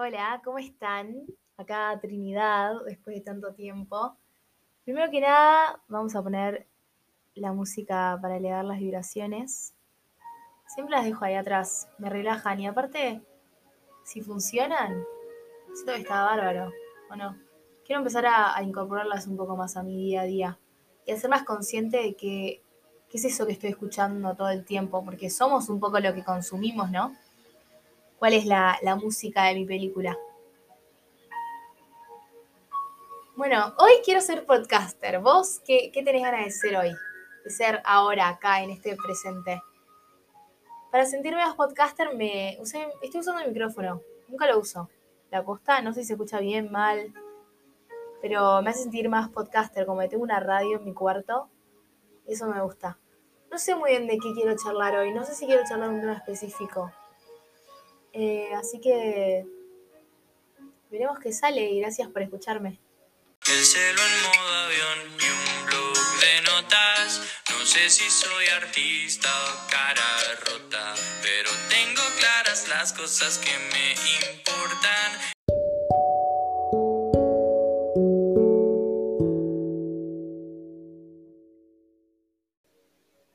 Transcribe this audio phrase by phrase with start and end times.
[0.00, 1.26] Hola, ¿cómo están?
[1.56, 4.16] Acá Trinidad, después de tanto tiempo.
[4.84, 6.68] Primero que nada, vamos a poner
[7.34, 9.74] la música para elevar las vibraciones.
[10.68, 13.22] Siempre las dejo ahí atrás, me relajan y aparte,
[14.04, 15.04] si funcionan,
[15.74, 16.70] siento que está bárbaro,
[17.10, 17.36] ¿o no?
[17.84, 20.58] Quiero empezar a, incorporarlas un poco más a mi día a día
[21.06, 22.62] y hacer más consciente de que,
[23.10, 26.22] qué es eso que estoy escuchando todo el tiempo, porque somos un poco lo que
[26.22, 27.16] consumimos, ¿no?
[28.18, 30.18] ¿Cuál es la, la música de mi película?
[33.36, 35.20] Bueno, hoy quiero ser podcaster.
[35.20, 36.92] ¿Vos qué, qué tenés ganas de ser hoy?
[37.44, 39.62] De ser ahora, acá, en este presente.
[40.90, 44.02] Para sentirme más podcaster, me estoy usando el micrófono.
[44.26, 44.90] Nunca lo uso.
[45.30, 47.14] La costa, no sé si se escucha bien, mal.
[48.20, 51.48] Pero me hace sentir más podcaster, como que tengo una radio en mi cuarto.
[52.26, 52.98] Eso me gusta.
[53.50, 55.12] No sé muy bien de qué quiero charlar hoy.
[55.12, 56.90] No sé si quiero charlar un tema específico.
[58.12, 59.46] Eh, así que
[60.90, 62.80] veremos qué sale y gracias por escucharme.
[63.46, 67.22] El cielo en modo avión y un blog de notas.
[67.50, 70.04] No sé si soy artista o cara
[70.46, 73.92] rota, pero tengo claras las cosas que me
[74.26, 75.38] importan.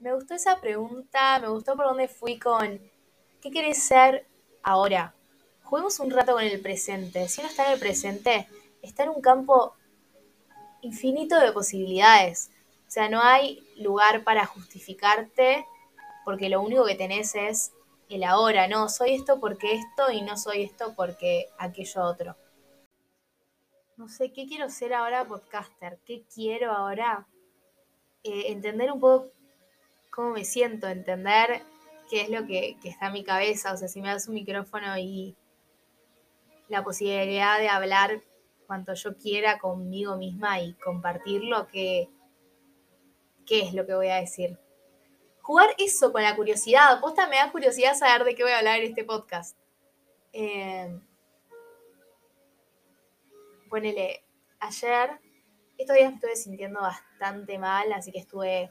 [0.00, 2.80] Me gustó esa pregunta, me gustó por dónde fui con
[3.40, 4.26] ¿qué querés ser
[4.68, 5.14] ahora?
[5.62, 7.28] Juguemos un rato con el presente.
[7.28, 8.48] Si uno está en el presente,
[8.82, 9.74] está en un campo
[10.82, 12.50] infinito de posibilidades.
[12.86, 15.66] O sea, no hay lugar para justificarte
[16.24, 17.72] porque lo único que tenés es
[18.08, 22.36] el ahora, no, soy esto porque esto y no soy esto porque aquello otro.
[23.96, 25.98] No sé, ¿qué quiero ser ahora podcaster?
[26.04, 27.26] ¿Qué quiero ahora?
[28.22, 29.32] Eh, entender un poco
[30.10, 31.62] cómo me siento, entender
[32.08, 33.72] qué es lo que, está en mi cabeza.
[33.72, 35.36] O sea, si me das un micrófono y
[36.68, 38.22] la posibilidad de hablar
[38.66, 42.10] cuanto yo quiera conmigo misma y compartirlo, ¿qué,
[43.46, 44.58] qué es lo que voy a decir?
[45.40, 47.00] Jugar eso con la curiosidad.
[47.00, 49.56] Posta me da curiosidad saber de qué voy a hablar en este podcast.
[50.32, 51.00] Eh,
[53.70, 54.22] ponele,
[54.60, 55.18] ayer,
[55.78, 58.70] estos días me estuve sintiendo bastante mal, así que estuve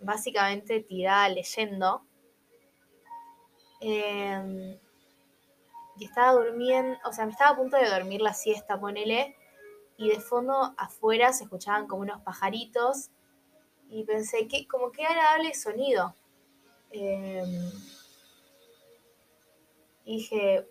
[0.00, 2.02] básicamente tirada leyendo.
[3.80, 4.78] Eh,
[5.98, 9.36] y estaba durmiendo, o sea, me estaba a punto de dormir la siesta, ponele,
[9.96, 13.10] y de fondo afuera se escuchaban como unos pajaritos,
[13.90, 16.14] y pensé que como qué agradable sonido.
[16.90, 17.40] Y
[20.04, 20.66] dije,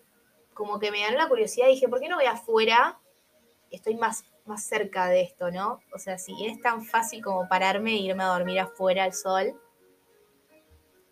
[0.54, 2.98] como que me ganó la curiosidad, dije, ¿por qué no voy afuera?
[3.70, 5.80] Estoy más, más cerca de esto, ¿no?
[5.94, 9.60] O sea, si es tan fácil como pararme e irme a dormir afuera al sol.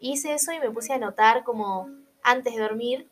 [0.00, 1.88] Hice eso y me puse a notar como
[2.22, 3.08] antes de dormir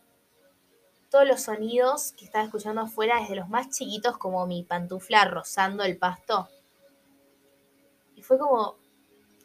[1.11, 5.85] todos los sonidos que estaba escuchando afuera, desde los más chiquitos como mi pantufla rozando
[5.85, 6.49] el pasto.
[8.17, 8.77] Y fue como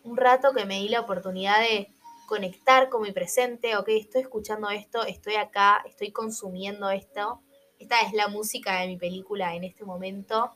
[0.04, 1.94] un rato que me di la oportunidad de
[2.28, 7.42] conectar con mi presente, ok, estoy escuchando esto, estoy acá, estoy consumiendo esto,
[7.80, 10.56] esta es la música de mi película en este momento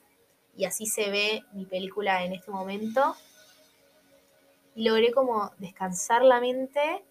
[0.56, 3.16] y así se ve mi película en este momento.
[4.76, 7.06] Y logré como descansar la mente,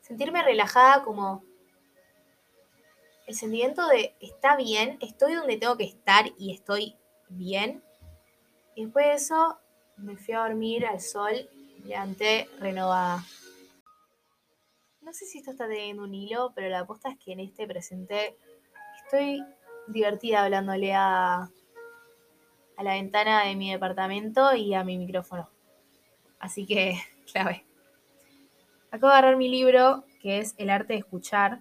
[0.00, 1.42] sentirme relajada como
[3.26, 6.96] el sentimiento de está bien, estoy donde tengo que estar y estoy
[7.28, 7.82] bien.
[8.74, 9.58] Y después de eso
[9.96, 11.48] me fui a dormir al sol,
[11.80, 13.24] me levanté renovada.
[15.00, 17.66] No sé si esto está teniendo un hilo, pero la aposta es que en este
[17.66, 18.36] presente
[19.04, 19.42] estoy
[19.86, 21.50] divertida hablándole a,
[22.76, 25.48] a la ventana de mi departamento y a mi micrófono.
[26.38, 26.98] Así que,
[27.32, 27.64] clave.
[28.90, 31.60] Acabo de agarrar mi libro, que es El arte de escuchar,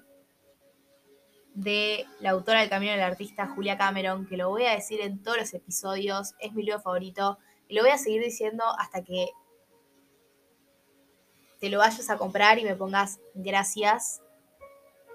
[1.53, 5.21] de la autora del Camino del Artista, Julia Cameron, que lo voy a decir en
[5.21, 7.37] todos los episodios, es mi libro favorito,
[7.67, 9.29] y lo voy a seguir diciendo hasta que
[11.59, 14.21] te lo vayas a comprar y me pongas gracias,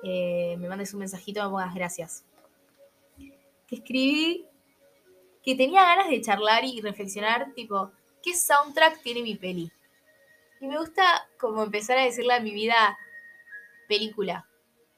[0.03, 2.25] eh, me mandes un mensajito y me pongas gracias.
[3.67, 4.48] Que escribí
[5.49, 7.91] que tenía ganas de charlar y reflexionar, tipo,
[8.23, 9.73] ¿qué soundtrack tiene mi peli?
[10.61, 12.99] Y me gusta como empezar a decirle a mi vida
[13.89, 14.47] película.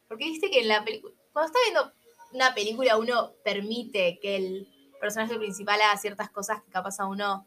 [0.09, 1.93] Porque viste que en la película, cuando está viendo
[2.33, 4.69] una película uno permite que el
[5.01, 7.47] personaje principal haga ciertas cosas que capaz a uno,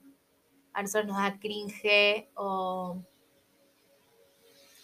[0.72, 3.04] a nosotros nos da cringe o...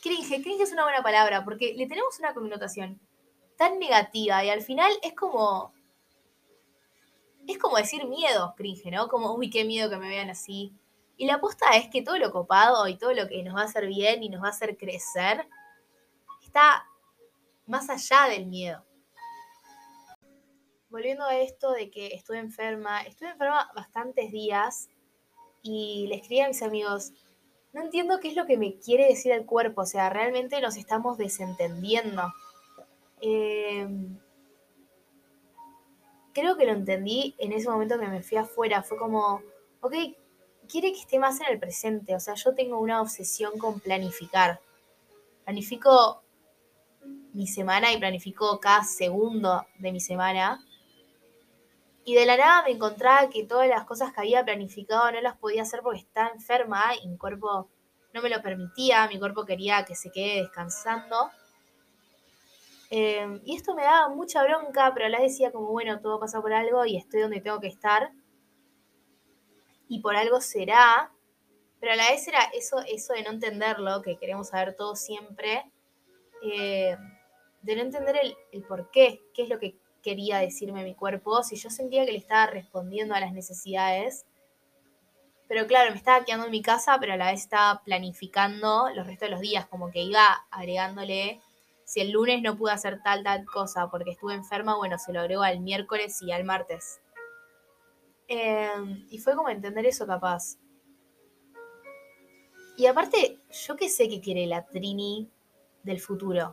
[0.03, 2.99] Cringe, cringe es una buena palabra porque le tenemos una connotación
[3.55, 5.71] tan negativa y al final es como...
[7.47, 9.07] Es como decir miedo, cringe, ¿no?
[9.07, 10.73] Como, uy, qué miedo que me vean así.
[11.17, 13.65] Y la aposta es que todo lo copado y todo lo que nos va a
[13.65, 15.47] hacer bien y nos va a hacer crecer
[16.41, 16.85] está
[17.65, 18.83] más allá del miedo.
[20.89, 24.89] Volviendo a esto de que estuve enferma, estuve enferma bastantes días
[25.61, 27.11] y le escribí a mis amigos,
[27.73, 30.77] no entiendo qué es lo que me quiere decir el cuerpo, o sea, realmente nos
[30.77, 32.23] estamos desentendiendo.
[33.21, 34.17] Em,
[36.33, 39.41] creo que lo entendí en ese momento que me fui afuera, fue como,
[39.81, 39.93] ok,
[40.67, 44.61] quiere que esté más en el presente, o sea, yo tengo una obsesión con planificar.
[45.43, 46.23] Planifico
[47.33, 50.63] mi semana y planifico cada segundo de mi semana.
[52.05, 55.37] Y de la nada me encontraba que todas las cosas que había planificado no las
[55.37, 57.69] podía hacer porque estaba enferma y mi cuerpo
[58.13, 61.29] no me lo permitía, mi cuerpo quería que se quede descansando.
[62.89, 66.19] Em, y esto me daba mucha bronca, pero a la vez decía como, bueno, todo
[66.19, 68.11] pasa por algo y estoy donde tengo que estar.
[69.87, 71.11] Y por algo será.
[71.79, 75.71] Pero a la vez era eso, eso de no entenderlo, que queremos saber todo siempre.
[76.43, 76.95] Eh,
[77.61, 81.43] de no entender el, el por qué, qué es lo que quería decirme mi cuerpo,
[81.43, 84.25] si yo sentía que le estaba respondiendo a las necesidades.
[85.47, 89.07] Pero claro, me estaba quedando en mi casa, pero a la vez estaba planificando los
[89.07, 91.41] restos de los días, como que iba agregándole,
[91.89, 95.21] si el lunes no pude hacer tal, tal cosa porque estuve enferma, bueno, se lo
[95.21, 97.01] agrego al miércoles y al martes.
[98.27, 100.59] Em, y fue como entender eso capaz.
[102.77, 105.31] Y aparte, yo qué sé qué quiere la Trini
[105.81, 106.49] del futuro.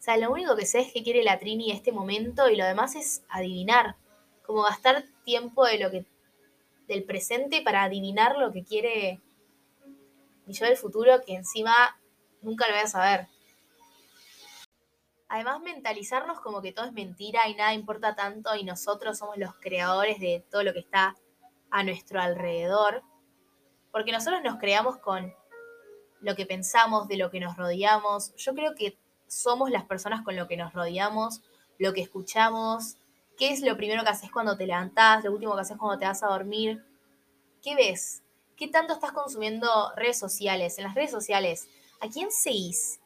[0.00, 2.64] O sea, lo único que sé es que quiere la Trini este momento y lo
[2.64, 3.94] demás es adivinar.
[4.44, 6.06] Como gastar tiempo de lo que,
[6.88, 9.20] del presente para adivinar lo que quiere
[10.44, 11.72] mi yo del futuro, que encima
[12.40, 13.28] nunca lo voy a saber.
[15.32, 19.54] Además, mentalizarnos como que todo es mentira y nada importa tanto y nosotros somos los
[19.54, 21.16] creadores de todo lo que está
[21.70, 23.02] a nuestro alrededor.
[23.90, 25.32] Porque nosotros nos creamos con
[26.20, 28.34] lo que pensamos, de lo que nos rodeamos.
[28.36, 31.40] Yo creo que somos las personas con lo que nos rodeamos,
[31.78, 32.98] lo que escuchamos,
[33.38, 36.04] qué es lo primero que haces cuando te levantás, lo último que haces cuando te
[36.04, 36.84] vas a dormir,
[37.62, 38.22] qué ves,
[38.54, 41.68] qué tanto estás consumiendo redes sociales, en las redes sociales,
[42.02, 43.00] ¿a quién seguís?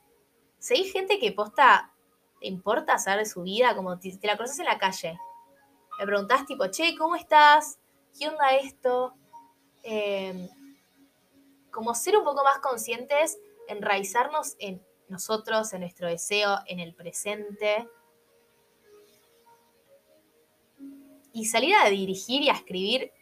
[0.59, 1.93] ¿Seguís gente que posta,
[2.41, 5.19] te importa saber de su vida, como te, la conoces en la calle?
[5.99, 7.79] Le preguntás tipo, che, ¿cómo estás?
[8.19, 9.15] ¿Qué onda esto?
[9.83, 10.49] Em,
[11.71, 13.39] como ser un poco más conscientes,
[13.69, 17.89] enraizarnos en nosotros, en nuestro deseo, en el presente.
[21.33, 23.13] Y salir a dirigir y a escribir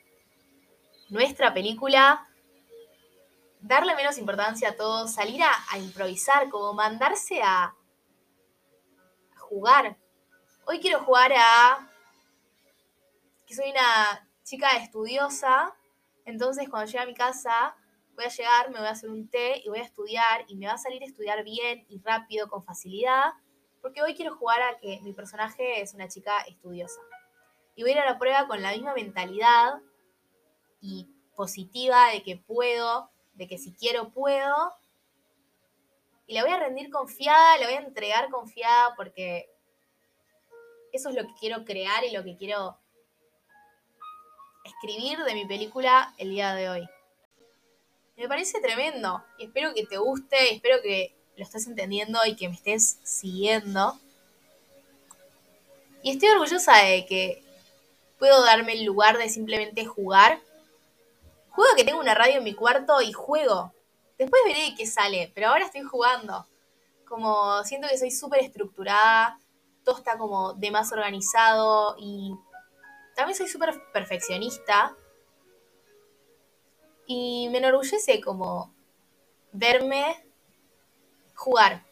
[1.08, 2.26] nuestra película,
[3.60, 7.74] darle menos importancia a todo, salir a, improvisar, como mandarse a, a
[9.44, 9.96] jugar.
[10.66, 11.90] Hoy quiero jugar a
[13.46, 15.74] que soy una chica estudiosa,
[16.24, 17.76] entonces cuando llegue a mi casa
[18.14, 20.66] voy a llegar, me voy a hacer un té y voy a estudiar y me
[20.66, 23.32] va a salir a estudiar bien y rápido, con facilidad,
[23.82, 27.00] porque hoy quiero jugar a que mi personaje es una chica estudiosa.
[27.74, 29.80] Y voy a ir a la prueba con la misma mentalidad
[30.80, 34.72] y positiva de que puedo, de que si quiero puedo.
[36.26, 39.50] Y la voy a rendir confiada, la voy a entregar confiada porque
[40.92, 42.78] eso es lo que quiero crear y lo que quiero
[44.64, 46.88] escribir de mi película el día de hoy.
[48.16, 49.22] Me parece tremendo.
[49.38, 53.98] Y espero que te guste, espero que lo estés entendiendo y que me estés siguiendo.
[56.02, 57.42] Y estoy orgullosa de que
[58.18, 60.40] puedo darme el lugar de simplemente jugar.
[61.50, 63.72] Juego que tengo una radio en mi cuarto y juego.
[64.18, 66.46] Después veré qué sale, pero ahora estoy jugando.
[67.06, 69.38] Como siento que soy súper estructurada,
[69.84, 72.34] todo está como de más organizado y
[73.14, 74.96] también soy súper perfeccionista.
[77.06, 78.72] Y me enorgullece como
[79.52, 80.24] verme
[81.34, 81.84] jugar.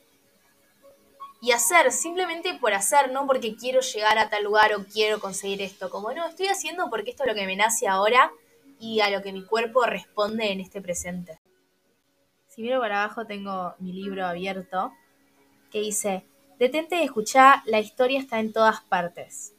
[1.41, 5.61] Y hacer, simplemente por hacer, no porque quiero llegar a tal lugar o quiero conseguir
[5.61, 5.91] esto.
[5.91, 8.33] Como no, estoy haciendo porque esto es lo que me nace ahora
[8.79, 11.42] y a lo que mi cuerpo responde en este presente.
[12.55, 14.93] Si miro para abajo tengo mi libro abierto
[15.71, 16.27] que dice,
[16.59, 19.55] detente y escuchar, la historia está en todas partes.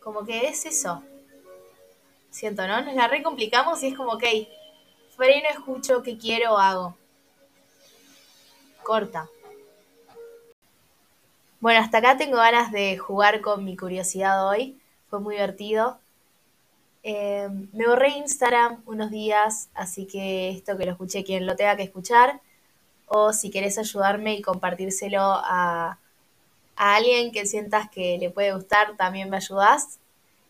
[0.00, 1.02] Como que es eso,
[2.30, 2.80] Siento, ¿no?
[2.82, 4.24] Nos la recomplicamos y es como, ok,
[5.16, 6.96] freno, escucho, qué quiero, hago.
[8.82, 9.28] Corta.
[11.60, 14.80] Bueno, hasta acá tengo ganas de jugar con mi curiosidad hoy.
[15.10, 16.00] Fue muy divertido.
[17.02, 21.76] Eh, me borré Instagram unos días, así que esto que lo escuché quien lo tenga
[21.76, 22.40] que escuchar.
[23.06, 25.98] O si querés ayudarme y compartírselo a,
[26.76, 29.98] alguien que sientas que le puede gustar, también me ayudás.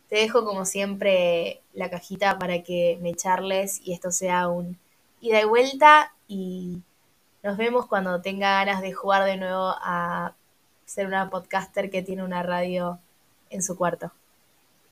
[0.08, 4.78] Te dejo como siempre la cajita para que me charles y esto sea un
[5.20, 6.82] ida y vuelta y
[7.42, 10.34] Nos vemos cuando tenga ganas de jugar de nuevo a
[10.86, 12.98] ser una podcaster que tiene una radio
[13.50, 14.12] en su cuarto.